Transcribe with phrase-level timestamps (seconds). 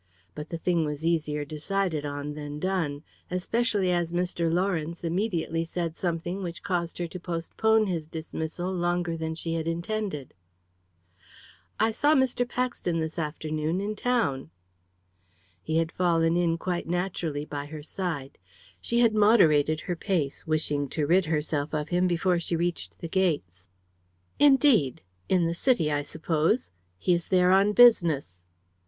[0.33, 3.03] But the thing was easier decided on than done.
[3.29, 4.51] Especially as Mr.
[4.51, 9.67] Lawrence immediately said something which caused her to postpone his dismissal longer than she had
[9.67, 10.33] intended.
[11.79, 12.49] "I saw Mr.
[12.49, 14.49] Paxton this afternoon, in town."
[15.61, 18.39] He had fallen in quite naturally by her side.
[18.81, 23.07] She had moderated her pace, wishing to rid herself of him before she reached the
[23.07, 23.69] gates.
[24.39, 25.03] "Indeed!
[25.29, 26.71] In the City, I suppose?
[26.97, 28.41] He is there on business."